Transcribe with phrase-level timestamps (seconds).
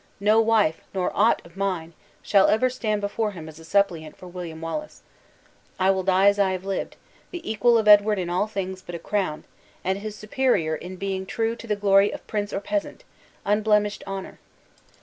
[0.19, 1.93] No wife, nor aught of mine,
[2.23, 5.03] shall ever stand before him as a suppliant for William Wallace.
[5.77, 6.95] I will die as I have lived,
[7.29, 9.43] the equal of Edward in all things but a crown,
[9.83, 13.03] and his superior in being true to the glory of prince or peasant
[13.45, 14.39] unblemished honor!"